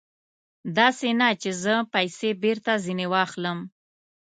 [0.77, 3.59] داسې نه چې زه پیسې بېرته ځنې واخلم.